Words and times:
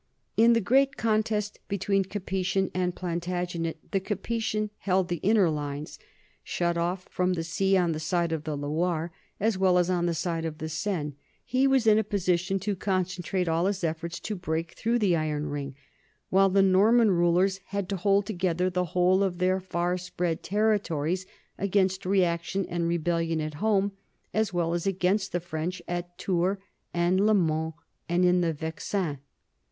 In 0.35 0.53
the 0.53 0.61
great 0.61 0.97
contest 0.97 1.59
between 1.67 2.03
Capetian 2.05 2.71
and 2.73 2.95
Plantagenet 2.95 3.91
the 3.91 3.99
Capetian 3.99 4.71
"held 4.79 5.09
the 5.09 5.17
inner 5.17 5.47
lines." 5.47 5.99
Shut 6.43 6.75
off 6.75 7.05
from 7.11 7.33
the 7.33 7.43
sea 7.43 7.77
on 7.77 7.91
the 7.91 7.99
side 7.99 8.31
of 8.31 8.43
the 8.43 8.57
Loire 8.57 9.11
as 9.39 9.59
well 9.59 9.77
as 9.77 9.91
on 9.91 10.07
the 10.07 10.15
side 10.15 10.43
of 10.43 10.57
the 10.57 10.69
Seine, 10.69 11.13
he 11.45 11.67
was 11.67 11.85
in 11.85 11.99
a 11.99 12.03
posi 12.03 12.39
tion 12.39 12.57
to 12.61 12.75
concentrate 12.75 13.47
all 13.47 13.67
his 13.67 13.83
efforts 13.83 14.19
to 14.21 14.35
break 14.35 14.71
through 14.71 14.97
the 14.97 15.15
iron 15.15 15.45
ring, 15.45 15.75
while 16.31 16.49
the 16.49 16.63
Norman 16.63 17.11
rulers 17.11 17.59
had 17.65 17.87
to 17.89 17.95
hold 17.95 18.25
together 18.25 18.71
the 18.71 18.85
whole 18.97 19.21
of 19.21 19.37
their 19.37 19.59
far 19.59 19.99
spread 19.99 20.41
territories 20.41 21.27
against 21.59 22.07
reaction 22.07 22.65
and 22.65 22.87
rebellion 22.87 23.39
at 23.39 23.53
home 23.61 23.91
as 24.33 24.51
well 24.51 24.73
as 24.73 24.87
against 24.87 25.31
the 25.31 25.39
French 25.39 25.79
at 25.87 26.17
Tours 26.17 26.57
and 26.91 27.19
LeMans 27.19 27.73
and 28.09 28.25
in 28.25 28.41
the 28.41 28.51
Vexin. 28.51 29.19